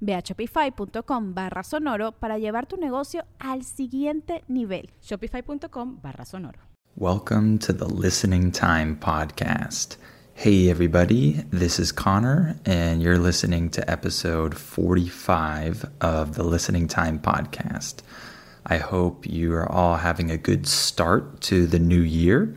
[0.00, 4.90] Ve a shopify.com barra sonoro para llevar tu negocio al siguiente nivel.
[5.00, 6.58] Shopify.com barra sonoro.
[6.96, 9.96] Welcome to the Listening Time Podcast.
[10.34, 17.18] Hey, everybody, this is Connor, and you're listening to episode 45 of the Listening Time
[17.18, 18.02] Podcast.
[18.64, 22.54] I hope you are all having a good start to the new year.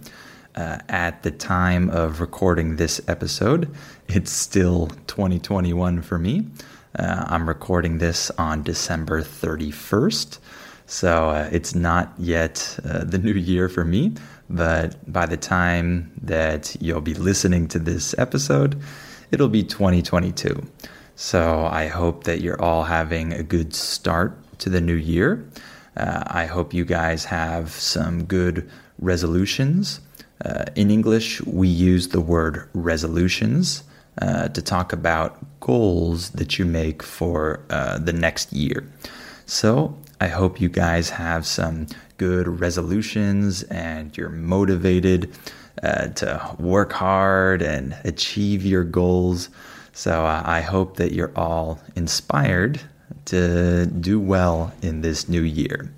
[0.54, 3.74] Uh, at the time of recording this episode,
[4.08, 6.48] it's still 2021 for me.
[6.97, 10.39] Uh, I'm recording this on December 31st,
[10.86, 14.14] so uh, it's not yet uh, the new year for me.
[14.50, 18.81] But by the time that you'll be listening to this episode,
[19.31, 20.62] it'll be 2022.
[21.16, 25.47] So I hope that you're all having a good start to the new year.
[25.95, 28.69] Uh, I hope you guys have some good
[29.00, 30.02] resolutions.
[30.44, 33.84] Uh, in English, we use the word resolutions
[34.20, 38.86] uh, to talk about goals that you make for uh, the next year.
[39.45, 41.88] So I hope you guys have some
[42.18, 45.31] good resolutions and you're motivated
[45.81, 49.50] uh, to work hard and achieve your goals.
[49.94, 52.81] So uh, I hope that you're all inspired
[53.25, 55.91] to do well in this new year.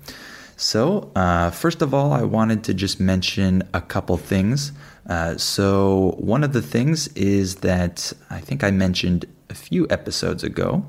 [0.56, 4.72] So, uh, first of all, I wanted to just mention a couple things.
[5.06, 10.42] Uh, so, one of the things is that I think I mentioned a few episodes
[10.42, 10.86] ago,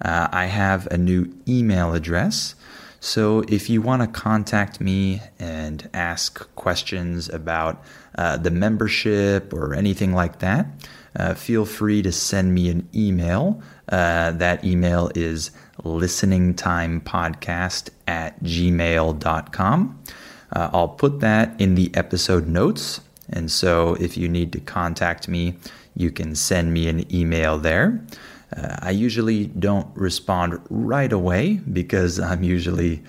[0.00, 2.54] uh, I have a new email address.
[3.00, 7.84] So, if you want to contact me and ask questions about
[8.16, 10.66] uh, the membership or anything like that,
[11.14, 13.62] uh, feel free to send me an email.
[13.88, 15.50] Uh, that email is
[15.82, 20.02] listeningtimepodcast at gmail.com.
[20.50, 23.02] Uh, I'll put that in the episode notes.
[23.30, 25.54] And so if you need to contact me,
[25.94, 28.04] you can send me an email there.
[28.56, 33.02] Uh, I usually don't respond right away because I'm usually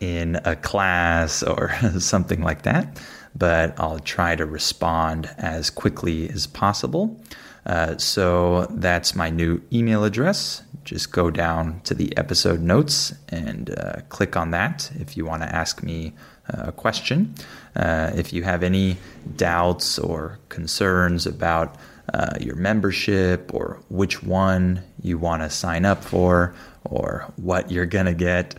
[0.00, 3.00] in a class or something like that,
[3.34, 7.20] but I'll try to respond as quickly as possible.
[7.66, 10.62] Uh, so that's my new email address.
[10.84, 15.42] Just go down to the episode notes and uh, click on that if you want
[15.42, 16.12] to ask me
[16.48, 17.34] a question.
[17.74, 18.96] Uh, if you have any
[19.36, 21.76] doubts or concerns about
[22.14, 27.86] uh, your membership or which one you want to sign up for or what you're
[27.86, 28.54] going to get,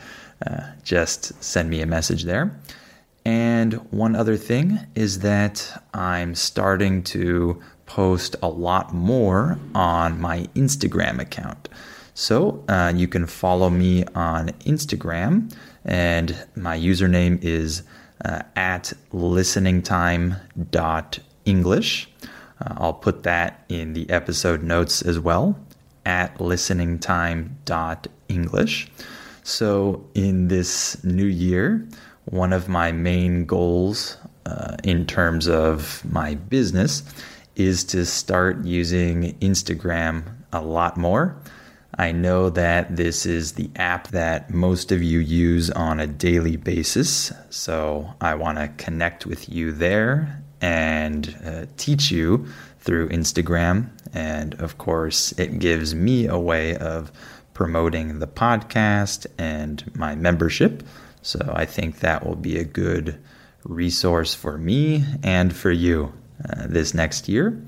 [0.46, 2.60] uh, just send me a message there.
[3.26, 10.42] And one other thing is that I'm starting to post a lot more on my
[10.56, 11.68] Instagram account.
[12.20, 15.54] So uh, you can follow me on Instagram,
[15.86, 17.84] and my username is
[18.26, 22.10] uh, at listeningtime.english.
[22.60, 25.60] Uh, I'll put that in the episode notes as well
[26.08, 28.88] at listeningtime.english.
[29.44, 31.88] So, in this new year,
[32.26, 34.18] one of my main goals
[34.48, 37.04] uh, in terms of my business
[37.56, 41.40] is to start using Instagram a lot more.
[41.98, 46.56] I know that this is the app that most of you use on a daily
[46.56, 52.46] basis, so I want to connect with you there and uh, teach you
[52.80, 53.90] through Instagram.
[54.14, 57.12] And of course, it gives me a way of
[57.54, 60.84] promoting the podcast and my membership.
[61.24, 63.20] So I think that will be a good
[63.64, 66.14] resource for me and for you
[66.48, 67.60] uh, this next year.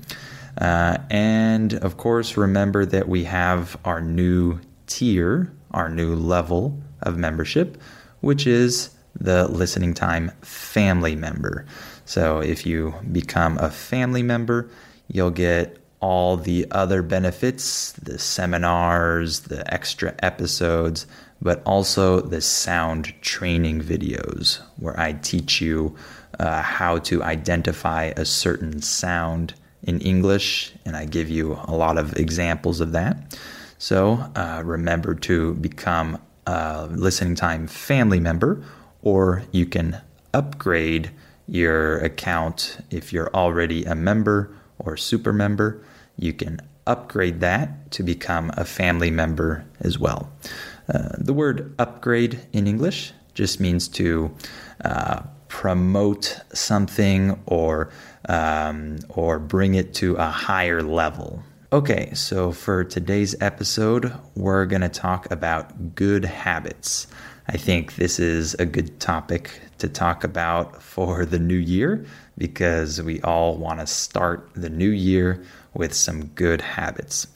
[0.58, 7.16] Uh, and of course, remember that we have our new tier, our new level of
[7.16, 7.80] membership,
[8.20, 11.66] which is the listening time family member.
[12.04, 14.70] So if you become a family member,
[15.08, 21.06] you'll get all the other benefits the seminars, the extra episodes,
[21.42, 25.94] but also the sound training videos where I teach you
[26.38, 31.98] uh, how to identify a certain sound in English, and I give you a lot
[31.98, 33.38] of examples of that.
[33.78, 38.62] So uh, remember to become a listening time family member,
[39.02, 40.00] or you can
[40.34, 41.10] upgrade
[41.46, 45.82] your account if you're already a member or super member.
[46.16, 50.30] You can upgrade that to become a family member as well.
[50.92, 54.34] Uh, the word upgrade in English just means to
[54.84, 57.90] uh, promote something or
[58.30, 61.42] um, or bring it to a higher level.
[61.72, 67.08] Okay, so for today's episode, we're going to talk about good habits.
[67.48, 72.06] I think this is a good topic to talk about for the new year
[72.38, 75.44] because we all want to start the new year
[75.74, 77.26] with some good habits.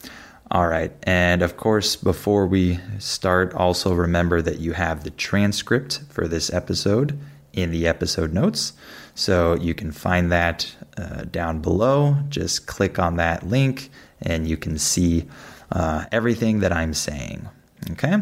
[0.52, 6.02] All right, and of course, before we start, also remember that you have the transcript
[6.10, 7.18] for this episode
[7.52, 8.74] in the episode notes.
[9.14, 12.16] So you can find that uh, down below.
[12.28, 13.90] Just click on that link
[14.20, 15.26] and you can see
[15.70, 17.48] uh, everything that I'm saying.
[17.92, 18.16] Okay?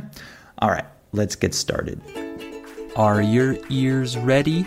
[0.58, 2.00] All right, let's get started.
[2.96, 4.66] Are your ears ready?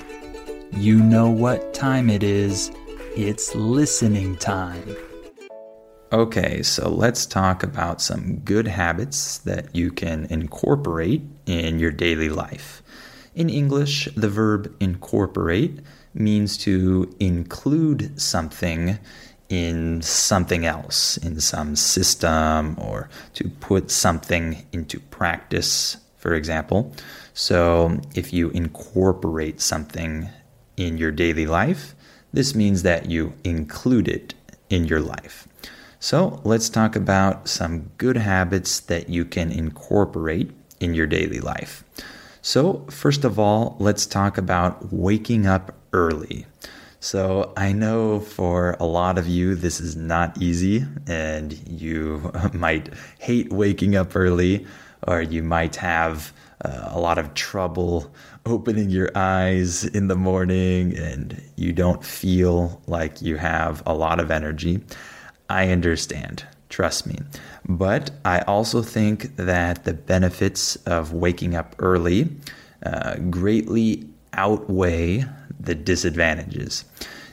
[0.71, 2.71] You know what time it is.
[3.15, 4.95] It's listening time.
[6.11, 12.29] Okay, so let's talk about some good habits that you can incorporate in your daily
[12.29, 12.81] life.
[13.35, 15.79] In English, the verb incorporate
[16.15, 18.97] means to include something
[19.49, 26.93] in something else, in some system, or to put something into practice, for example.
[27.33, 30.29] So if you incorporate something
[30.77, 31.95] in your daily life,
[32.33, 34.33] this means that you include it
[34.69, 35.47] in your life.
[35.99, 41.83] So let's talk about some good habits that you can incorporate in your daily life.
[42.41, 46.45] So, first of all, let's talk about waking up early.
[46.99, 52.93] So I know for a lot of you, this is not easy, and you might
[53.19, 54.65] hate waking up early,
[55.07, 56.33] or you might have
[56.63, 58.13] uh, a lot of trouble
[58.45, 64.19] opening your eyes in the morning, and you don't feel like you have a lot
[64.19, 64.81] of energy.
[65.49, 67.19] I understand, trust me.
[67.69, 72.29] But I also think that the benefits of waking up early
[72.85, 75.25] uh, greatly outweigh
[75.65, 76.85] the disadvantages.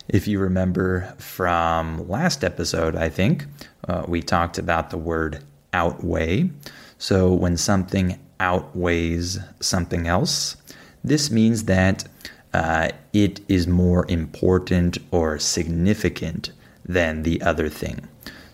[0.09, 3.47] If you remember from last episode, I think
[3.89, 5.43] uh, we talked about the word
[5.73, 6.51] outweigh.
[6.99, 10.57] So when something outweighs something else,
[11.05, 12.05] this means that
[12.53, 16.51] uh, it is more important or significant
[16.85, 18.09] than the other thing.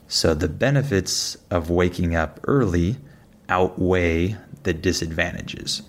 [0.06, 2.96] So the benefits of waking up early
[3.48, 5.82] outweigh the disadvantages.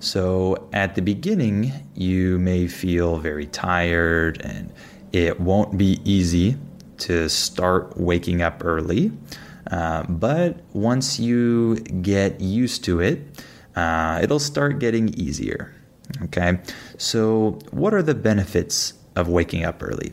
[0.00, 4.72] So at the beginning, you may feel very tired and
[5.12, 6.56] it won't be easy
[6.98, 9.12] to start waking up early.
[9.70, 13.44] Uh, but once you get used to it,
[13.76, 15.74] uh, it'll start getting easier.
[16.24, 16.58] Okay,
[16.96, 20.12] so what are the benefits of waking up early?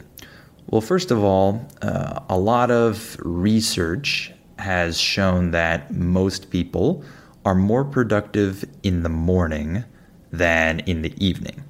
[0.68, 7.04] Well, first of all, uh, a lot of research has shown that most people
[7.48, 9.86] are more productive in the morning
[10.34, 11.64] than in the evening.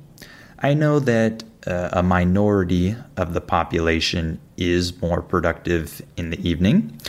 [0.57, 6.99] I know that uh, a minority of the population is more productive in the evening,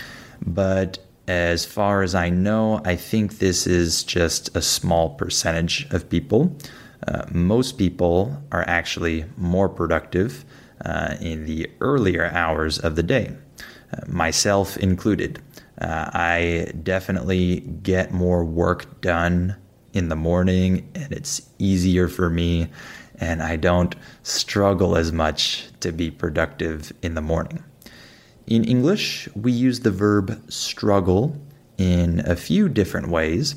[0.45, 6.11] but as far as I know, I think this is just a small percentage of
[6.11, 6.55] people.
[7.07, 10.45] Uh, most people are actually more productive
[10.85, 13.33] uh, in the earlier hours of the day,
[13.95, 15.41] uh, myself included.
[15.81, 19.57] Uh, I definitely get more work done
[19.93, 22.69] in the morning and it's easier for me,
[23.21, 27.63] and I don't struggle as much to be productive in the morning.
[28.47, 31.37] In English, we use the verb struggle
[31.77, 33.55] in a few different ways.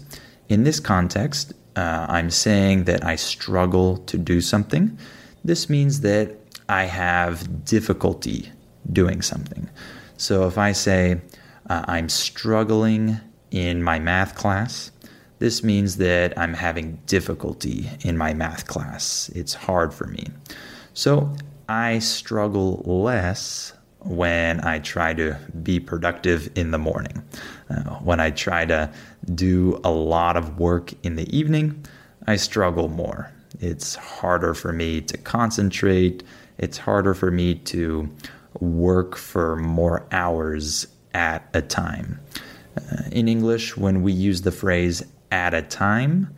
[0.50, 4.98] In this context, uh, I'm saying that I struggle to do something.
[5.44, 6.36] This means that
[6.68, 8.52] I have difficulty
[8.92, 9.70] doing something.
[10.18, 11.22] So if I say,
[11.72, 13.18] uh, I'm struggling
[13.50, 14.92] in my math class.
[15.40, 19.30] This means that I'm having difficulty in my math class.
[19.34, 20.28] It's hard for me.
[20.94, 21.34] So
[21.70, 27.24] I struggle less when I try to be productive in the morning.
[27.70, 28.92] Uh, when I try to
[29.34, 31.86] do a lot of work in the evening,
[32.28, 33.32] I struggle more.
[33.62, 36.24] It's harder for me to concentrate.
[36.58, 38.10] It's harder for me to
[38.60, 42.20] work for more hours at a time.
[42.78, 46.34] Uh, in English, when we use the phrase at a time,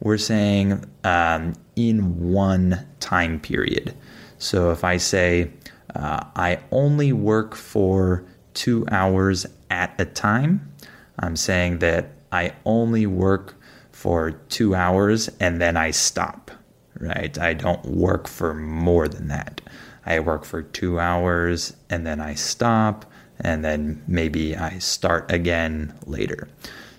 [0.00, 3.94] we're saying um, in one time period.
[4.38, 5.50] So if I say,
[5.94, 10.72] uh, I only work for two hours at a time,
[11.18, 13.56] I'm saying that I only work
[13.90, 16.52] for two hours and then I stop,
[17.00, 17.36] right?
[17.38, 19.60] I don't work for more than that.
[20.06, 23.07] I work for two hours and then I stop
[23.40, 26.48] and then maybe I start again later.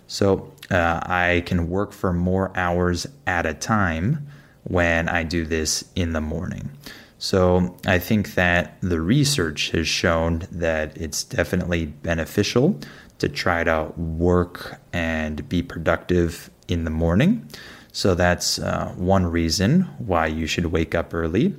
[0.08, 4.27] So uh, I can work for more hours at a time
[4.63, 6.69] when I do this in the morning.
[7.17, 12.79] So I think that the research has shown that it's definitely beneficial
[13.19, 17.48] to try to work and be productive in the morning.
[17.91, 21.55] So that's uh, one reason why you should wake up early.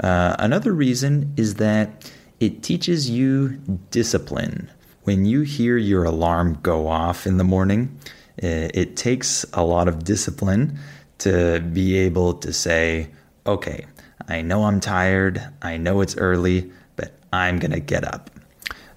[0.00, 4.70] Uh, another reason is that it teaches you discipline.
[5.04, 7.98] When you hear your alarm go off in the morning,
[8.38, 10.78] it takes a lot of discipline
[11.18, 13.10] to be able to say,
[13.46, 13.86] okay,
[14.26, 18.30] I know I'm tired, I know it's early, but I'm to get up.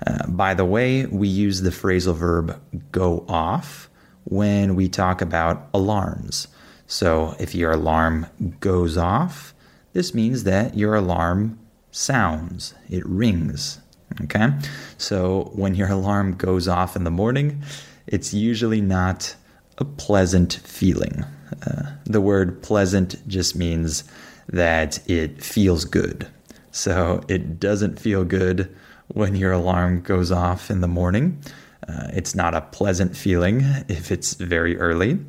[0.06, 3.90] Uh, by the way, we use the phrasal verb go off
[4.26, 6.48] when we talk about alarms.
[6.88, 8.28] So if your alarm
[8.60, 9.54] goes off,
[9.94, 11.60] this means that your alarm
[11.94, 13.80] sounds, it rings.
[14.24, 14.50] Okay?
[14.98, 17.64] So when your alarm goes off in the morning,
[18.08, 19.36] it's usually not
[19.78, 21.24] a pleasant feeling.
[21.66, 24.04] Uh, the word pleasant just means
[24.50, 26.28] that it feels good.
[26.72, 28.76] So it doesn't feel good
[29.08, 31.42] when your alarm goes off in the morning.
[31.88, 35.20] Uh, it's not a pleasant feeling if it's very early.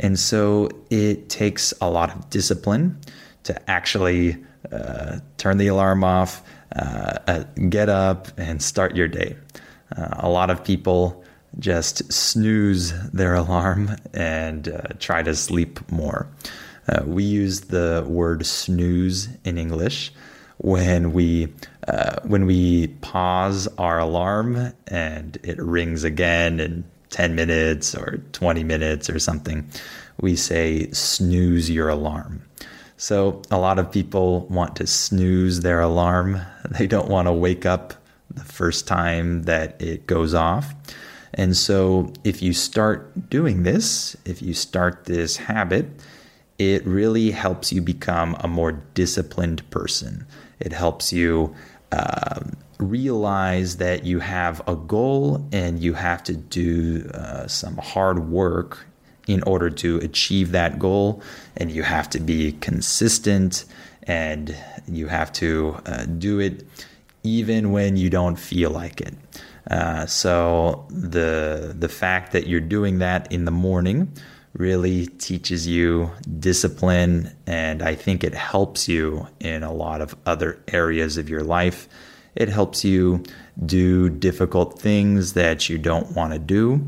[0.00, 3.00] And so it takes a lot of discipline
[3.44, 4.36] to actually
[4.72, 6.42] uh, turn the alarm off,
[6.74, 9.36] uh, uh get up, and start your day.
[9.96, 11.22] Uh, a lot of people
[11.58, 16.26] just snooze their alarm and try to sleep more.
[17.04, 20.12] we use the word snooze in English
[20.58, 21.52] when we
[22.24, 29.08] when we pause our alarm and it rings again in 10 minutes or 20 minutes
[29.08, 29.68] or something,
[30.20, 32.42] we say snooze your alarm.
[33.02, 36.40] So a lot of people want to snooze their alarm.
[36.78, 37.94] They don't want to wake up
[38.30, 40.72] the first time that it goes off.
[41.34, 45.86] And so if you start doing this, if you start this habit,
[46.58, 50.24] it really helps you become a more disciplined person.
[50.60, 51.56] It helps you
[51.90, 52.38] uh,
[52.78, 58.86] realize that you have a goal and you have to do uh, some hard work
[59.28, 61.22] in order to achieve that goal.
[61.56, 63.64] And you have to be consistent
[64.04, 64.56] and
[64.88, 66.64] you have to uh, do it
[67.22, 69.14] even when you don't feel like it.
[69.70, 74.12] Uh, so the the fact that you're doing that in the morning
[74.54, 80.62] really teaches you discipline, and I think it helps you in a lot of other
[80.68, 81.88] areas of your life.
[82.34, 83.22] It helps you
[83.64, 86.86] do difficult things that you don't want to do,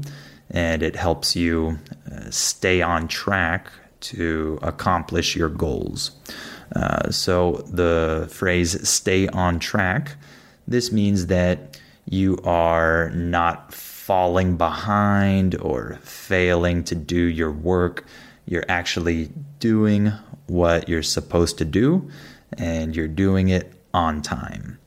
[0.50, 1.78] and it helps you
[2.10, 3.68] uh, stay on track
[4.00, 6.12] to accomplish your goals.
[6.74, 10.16] Uh, so, the phrase stay on track
[10.66, 18.04] this means that you are not falling behind or failing to do your work.
[18.46, 20.12] You're actually doing
[20.46, 22.10] what you're supposed to do
[22.56, 24.78] and you're doing it on time.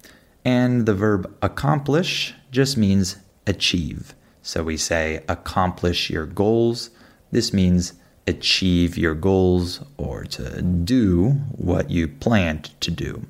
[0.45, 4.13] And the verb accomplish just means achieve.
[4.47, 6.89] So we say accomplish your goals.
[7.31, 7.91] This means
[8.27, 13.25] achieve your goals or to do what you planned to do.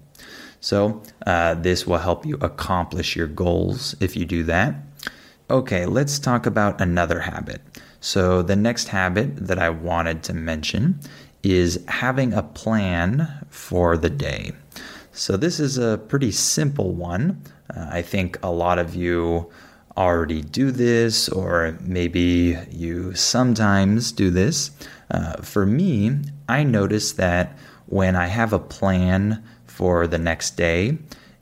[0.59, 4.75] So, uh, this will help you accomplish your goals if you do that.
[5.49, 7.61] Okay, let's talk about another habit.
[7.99, 10.99] So, the next habit that I wanted to mention
[11.41, 14.51] is having a plan for the day.
[15.13, 17.41] So, this is a pretty simple one.
[17.75, 19.49] Uh, I think a lot of you
[19.97, 24.71] already do this, or maybe you sometimes do this.
[25.09, 30.97] Uh, for me, I notice that when I have a plan for the next day,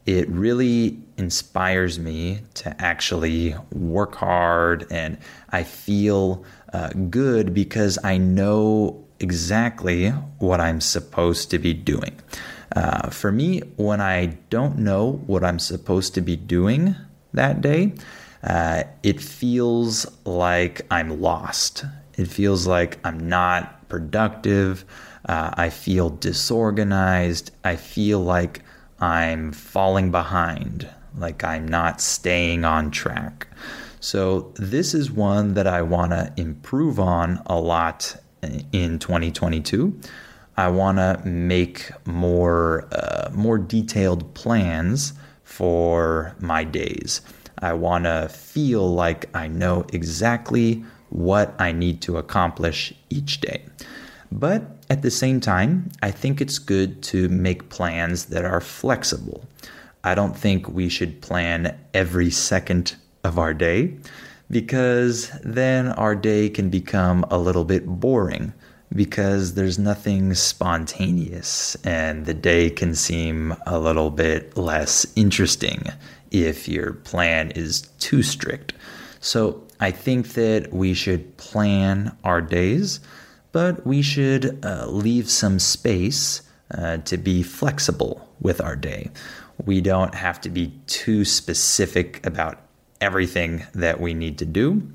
[0.05, 5.17] it really inspires me to actually work hard and
[5.49, 6.43] I feel
[6.73, 10.09] uh, good because I know exactly
[10.39, 12.19] what I'm supposed to be doing.
[12.75, 16.95] Uh, for me, when I don't know what I'm supposed to be doing
[17.33, 17.93] that day,
[18.45, 21.83] uh, it feels like I'm lost.
[22.17, 24.85] It feels like I'm not productive.
[25.27, 27.51] Uh, I feel disorganized.
[27.63, 28.61] I feel like
[28.99, 30.87] I'm falling behind,
[31.17, 33.47] like I'm not staying on track.
[33.99, 38.15] So, this is one that I want to improve on a lot
[38.71, 39.99] in 2022.
[40.57, 47.21] I want to make more uh, more detailed plans for my days.
[47.59, 53.65] I want to feel like I know exactly what I need to accomplish each day.
[54.31, 59.45] But at the same time, I think it's good to make plans that are flexible.
[60.03, 63.97] I don't think we should plan every second of our day
[64.51, 68.53] because then our day can become a little bit boring
[68.93, 75.83] because there's nothing spontaneous and the day can seem a little bit less interesting
[76.43, 78.73] if your plan is too strict.
[79.19, 82.99] So I think that we should plan our days,
[83.51, 86.41] but we should uh, leave some space
[86.73, 89.09] uh, to be flexible with our day.
[89.63, 92.59] We don't have to be too specific about
[93.01, 94.87] everything that we need to do.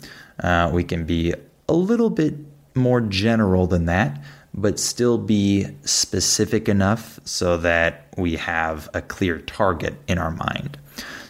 [0.42, 1.34] Uh, we can be
[1.68, 2.34] a little bit
[2.74, 4.20] more general than that,
[4.54, 10.78] but still be specific enough so that we have a clear target in our mind.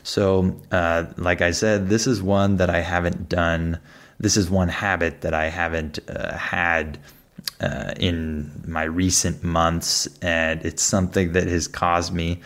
[0.03, 3.79] So, uh, like I said, this is one that I haven't done.
[4.19, 6.99] This is one habit that I haven't uh, had
[7.61, 12.41] uh, in my recent months, and it's something that has caused me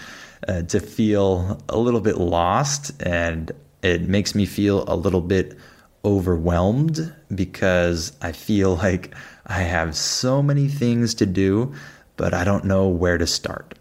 [0.49, 5.57] uh, to feel a little bit lost, and it makes me feel a little bit
[6.05, 9.15] overwhelmed because I feel like
[9.47, 11.75] I have so many things to do,
[12.17, 13.75] but I don't know where to start.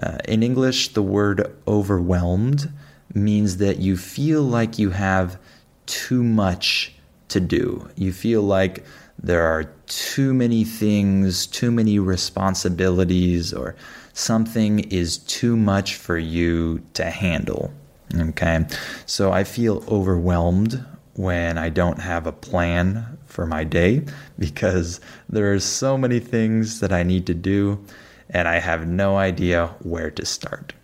[0.00, 2.70] Uh, in English, the word overwhelmed
[3.18, 5.38] means that you feel like you have
[5.86, 6.94] too much
[7.28, 7.88] to do.
[7.96, 8.84] You feel like
[9.18, 13.74] there are too many things, too many responsibilities, or
[14.12, 17.72] something is too much for you to handle.
[18.14, 18.64] Okay,
[19.06, 20.84] so I feel overwhelmed
[21.14, 24.04] when I don't have a plan for my day
[24.38, 27.84] because there are so many things that I need to do
[28.30, 30.74] and I have no idea where to start.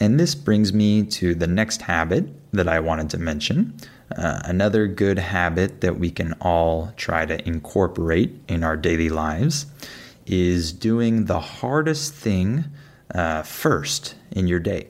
[0.00, 3.74] And this brings me to the next habit that I wanted to mention.
[4.16, 9.66] Uh, another good habit that we can all try to incorporate in our daily lives
[10.26, 12.64] is doing the hardest thing
[13.14, 14.88] uh, first in your day.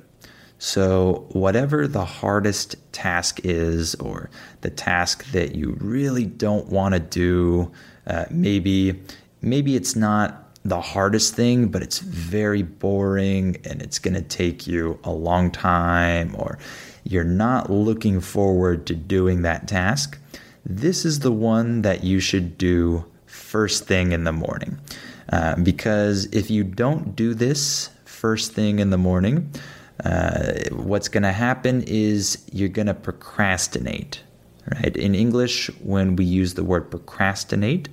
[0.59, 4.31] So, whatever the hardest task is, or
[4.63, 7.71] the task that you really don't want to do,
[8.07, 9.03] uh, maybe
[9.43, 14.67] maybe it's not the hardest thing, but it's very boring and it's going to take
[14.67, 16.59] you a long time, or
[17.05, 20.19] you're not looking forward to doing that task.
[20.65, 24.79] This is the one that you should do first thing in the morning.
[25.31, 29.51] Uh, because if you don't do this first thing in the morning,
[30.05, 34.23] uh, what's going to happen is you're going to procrastinate.
[34.73, 34.97] Right?
[34.97, 37.89] In English, when we use the word procrastinate,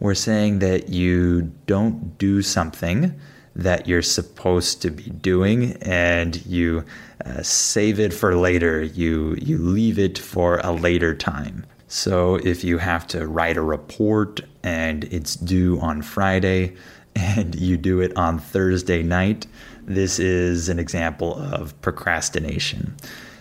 [0.00, 3.18] we're saying that you don't do something
[3.56, 6.84] that you're supposed to be doing and you
[7.24, 8.82] uh, save it for later.
[8.82, 11.66] You, you leave it for a later time.
[11.88, 16.76] So if you have to write a report and it's due on Friday
[17.16, 19.46] and you do it on Thursday night,
[19.84, 22.94] this is an example of procrastination.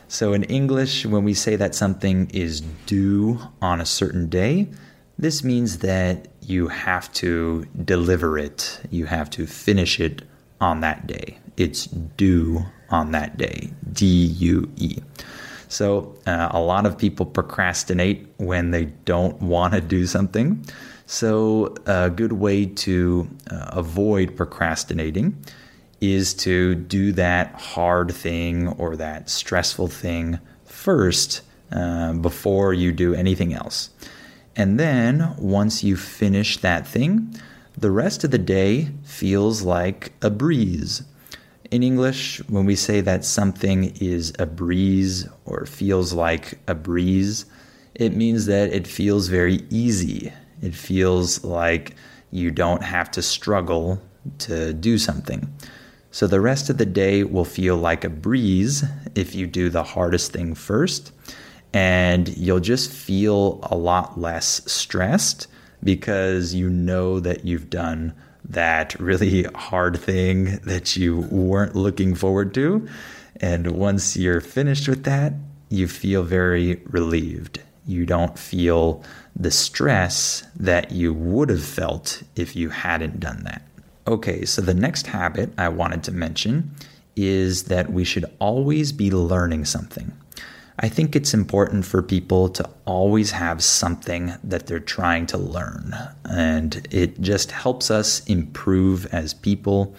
[0.09, 4.69] So, in English, when we say that something is due on a certain day,
[5.19, 10.21] this means that you have to deliver it, you have to finish it
[10.61, 11.37] on that day.
[11.57, 13.71] It's due on that day.
[13.91, 14.97] D U E.
[15.69, 20.65] So, uh, a lot of people procrastinate when they don't want to do something.
[21.07, 25.37] So, a good way to uh, avoid procrastinating
[25.99, 33.13] is to do that hard thing or that stressful thing first uh, before you do
[33.13, 33.89] anything else.
[34.57, 37.33] And then once you finish that thing,
[37.77, 41.03] the rest of the day feels like a breeze.
[41.69, 47.45] In English, when we say that something is a breeze or feels like a breeze,
[47.93, 50.33] it means that it feels very easy.
[50.61, 51.95] It feels like
[52.31, 54.01] you don't have to struggle
[54.39, 55.53] to do something.
[56.09, 59.83] So the rest of the day will feel like a breeze if you do the
[59.83, 61.11] hardest thing first.
[61.73, 65.47] And you'll just feel a lot less stressed
[65.83, 68.13] because you know that you've done
[68.49, 72.87] that really hard thing that you weren't looking forward to.
[73.41, 75.33] And once you're finished with that,
[75.69, 77.61] you feel very relieved.
[77.85, 79.03] You don't feel
[79.35, 83.61] the stress that you would have felt if you hadn't done that.
[84.07, 86.71] Okay, so the next habit I wanted to mention
[87.15, 90.13] is that we should always be learning something.
[90.79, 95.95] I think it's important for people to always have something that they're trying to learn.
[96.25, 99.95] And it just helps us improve as people.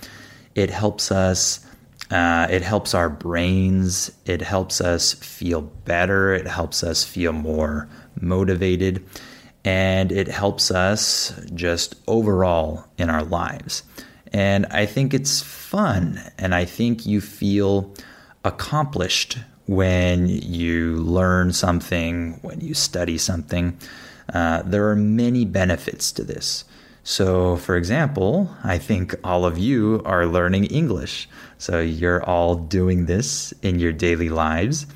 [0.55, 1.67] It helps us,
[2.13, 4.13] uh, it helps our brains.
[4.25, 6.33] It helps us feel better.
[6.33, 7.89] It helps us feel more
[8.21, 9.05] motivated.
[9.65, 13.83] And it helps us just overall in our lives.
[14.33, 16.21] And I think it's fun.
[16.39, 17.93] And I think you feel
[18.45, 23.79] accomplished when you learn something, when you study something.
[24.33, 26.65] Uh, there are many benefits to this.
[27.05, 31.29] So, for example, I think all of you are learning English.
[31.59, 34.87] So, you're all doing this in your daily lives,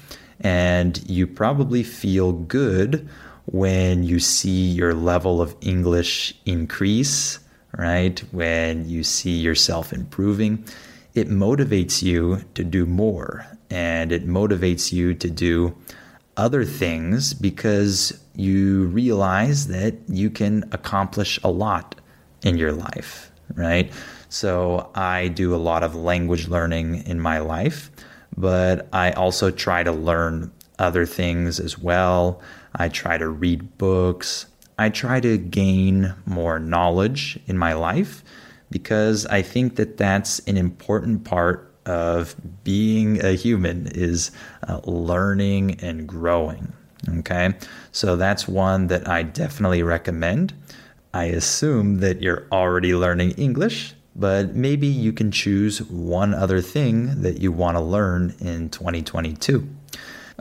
[0.41, 3.09] and you probably feel good
[3.47, 7.39] when you see your level of English increase,
[7.77, 8.21] right?
[8.33, 10.65] When you see yourself improving,
[11.15, 15.75] it motivates you to do more and it motivates you to do
[16.37, 21.95] other things because you realize that you can accomplish a lot
[22.43, 23.91] in your life, right?
[24.29, 27.91] So I do a lot of language learning in my life,
[28.37, 32.43] but I also try to learn other things as well.
[32.77, 34.47] I try to read books.
[34.79, 38.23] I try to gain more knowledge in my life
[38.71, 44.31] because I think that that's an important part of being a human is
[44.69, 46.73] uh, learning and growing.
[47.19, 47.55] Okay,
[47.91, 50.55] so that's one that I definitely recommend.
[51.13, 57.23] I assume that you're already learning English, but maybe you can choose one other thing
[57.23, 59.69] that you want to learn in 2022.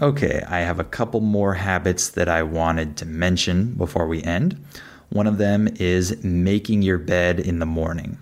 [0.01, 4.63] Okay, I have a couple more habits that I wanted to mention before we end.
[5.09, 8.17] One of them is making your bed in the morning.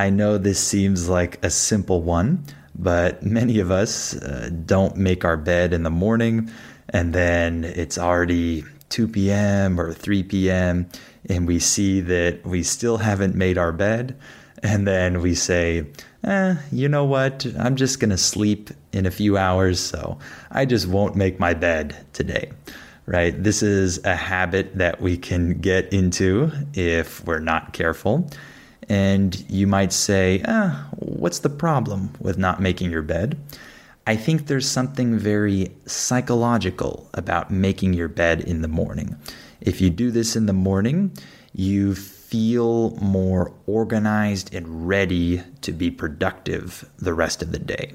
[0.00, 2.42] I know this seems like a simple one,
[2.74, 6.50] but many of us uh, don't make our bed in the morning
[6.88, 9.78] and then it's already 2 p.m.
[9.78, 10.88] or 3 p.m.
[11.28, 14.16] and we see that we still haven't made our bed.
[14.62, 15.84] And then we say,
[16.24, 17.44] eh, you know what?
[17.58, 20.18] I'm just going to sleep in a few hours, so
[20.50, 22.52] I just won't make my bed today.
[23.04, 23.34] Right?
[23.42, 28.30] This is a habit that we can get into if we're not careful.
[28.90, 33.38] And you might say, ah, what's the problem with not making your bed?
[34.04, 39.16] I think there's something very psychological about making your bed in the morning.
[39.60, 41.12] If you do this in the morning,
[41.52, 47.94] you feel more organized and ready to be productive the rest of the day.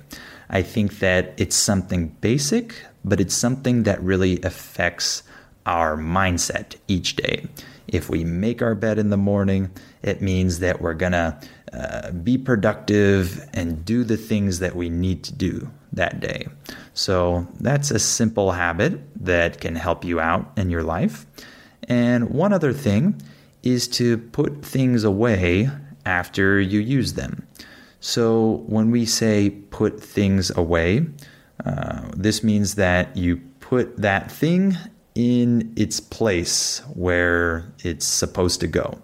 [0.49, 5.23] I think that it's something basic, but it's something that really affects
[5.65, 7.47] our mindset each day.
[7.87, 9.71] If we make our bed in the morning,
[10.05, 11.37] it means that we're going to
[11.73, 16.47] uh, be productive and do the things that we need to do that day.
[16.93, 21.25] So that's a simple habit that can help you out in your life.
[21.87, 23.21] And one other thing
[23.63, 25.69] is to put things away
[26.05, 27.47] after you use them.
[27.99, 31.07] So when we say put things away,
[31.65, 34.77] uh, this means that you put that thing
[35.15, 38.99] in its place where it's supposed to go,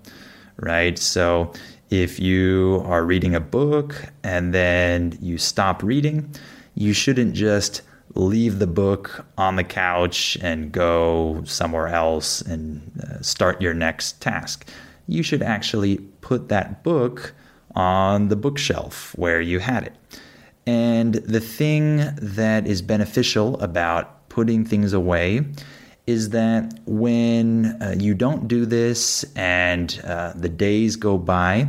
[0.62, 0.97] right?
[0.97, 1.52] So
[1.89, 6.34] if you are reading a book and then you stop reading,
[6.76, 7.82] you shouldn't just
[8.15, 14.21] leave the book on the couch and go somewhere else and uh, start your next
[14.21, 14.67] task.
[15.08, 17.34] You should actually put that book
[17.76, 19.93] on the bookshelf where you had it.
[20.67, 25.45] And the thing that is beneficial about putting things away
[26.12, 31.67] is that when uh, you don't do this and uh, the days go by,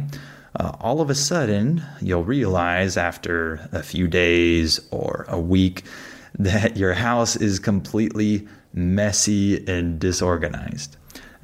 [0.59, 5.85] uh, all of a sudden you'll realize after a few days or a week
[6.39, 10.97] that your house is completely messy and disorganized.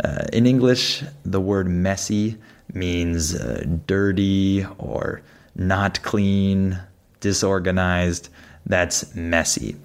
[0.02, 2.36] Uh, in English, the word messy
[2.72, 5.22] means uh, dirty or
[5.54, 6.78] not clean,
[7.20, 8.28] disorganized.
[8.66, 9.76] That's messy.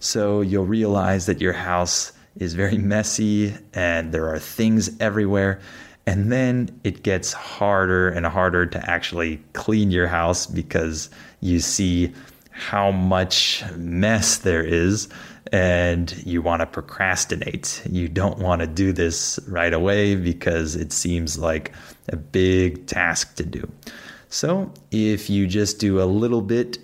[0.00, 5.60] So you'll realize that your house is very messy and there are things everywhere.
[6.06, 11.10] And then it gets harder and harder to actually clean your house because
[11.40, 12.14] you see
[12.50, 15.08] how much mess there is
[15.52, 17.82] and you want to procrastinate.
[17.88, 21.72] You don't want to do this right away because it seems like
[22.08, 23.70] a big task to do.
[24.28, 26.78] So, if you just do a little bit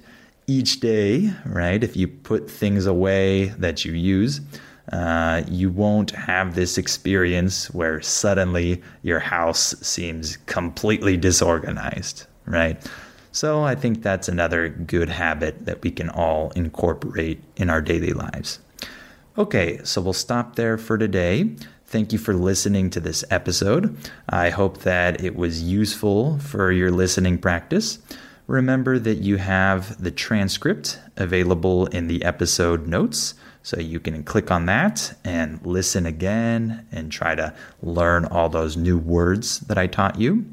[0.47, 1.83] each day, right?
[1.83, 4.41] If you put things away that you use,
[4.93, 12.81] uh, you won't have this experience where suddenly your house seems completely disorganized, right?
[13.33, 18.13] So I think that's another good habit that we can all incorporate in our daily
[18.13, 18.61] lives.
[19.37, 21.51] Okay, so we'll stop there for today.
[21.87, 23.97] Thank you for listening to this episode.
[24.29, 27.99] I hope that it was useful for your listening practice.
[28.47, 34.51] Remember that you have the transcript available in the episode notes, so you can click
[34.51, 39.87] on that and listen again and try to learn all those new words that I
[39.87, 40.45] taught you.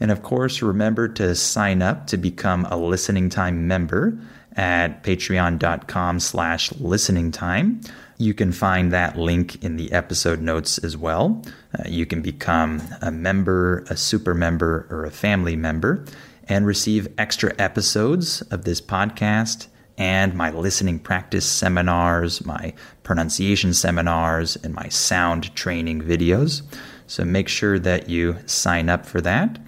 [0.00, 4.18] And of course, remember to sign up to become a listening time member
[4.56, 7.80] at patreon.com slash listening time.
[8.18, 11.40] You can find that link in the episode notes as well.
[11.78, 16.04] Uh, you can become a member, a super member, or a family member
[16.48, 19.68] and receive extra episodes of this podcast
[19.98, 26.62] and my listening practice seminars, my pronunciation seminars, and my sound training videos.
[27.08, 29.58] So make sure that you sign up for that.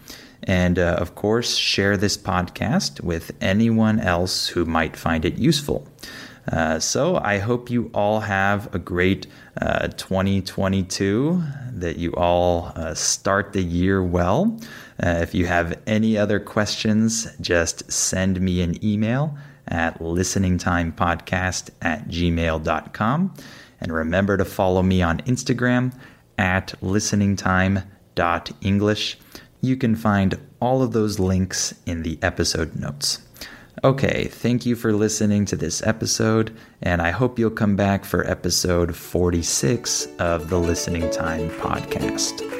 [0.45, 5.87] And uh, of course, share this podcast with anyone else who might find it useful.
[6.51, 9.27] Uh, so I hope you all have a great
[9.61, 14.59] uh, 2022, that you all uh, start the year well.
[15.03, 19.37] Uh, if you have any other questions, just send me an email
[19.71, 23.35] at listeningtimepodcast at gmail.com.
[23.81, 25.97] And remember to follow me on Instagram
[26.37, 29.19] at listeningtime.english.
[29.63, 33.21] You can find all of those links in the episode notes.
[33.83, 38.27] Okay, thank you for listening to this episode, and I hope you'll come back for
[38.27, 42.60] episode 46 of the Listening Time podcast.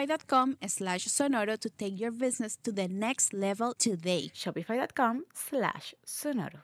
[0.00, 4.30] shopify.com slash sonoro to take your business to the next level today.
[4.34, 6.60] Shopify.com slash sonoro.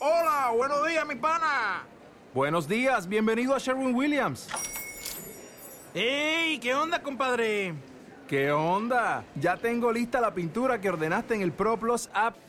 [0.00, 1.82] Hola, buenos días, mi pana.
[2.34, 4.48] Buenos días, bienvenido a Sherwin Williams.
[5.94, 6.58] ¡Ey!
[6.58, 7.74] ¿Qué onda, compadre?
[8.28, 9.24] ¿Qué onda?
[9.36, 12.36] Ya tengo lista la pintura que ordenaste en el ProPlus app.